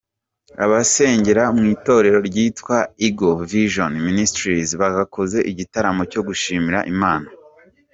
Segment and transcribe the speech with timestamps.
[0.63, 7.27] Abasengera mu itorero ryitwa Eagle Vision Ministries bakoze igitaramo cyo gushimira Imana.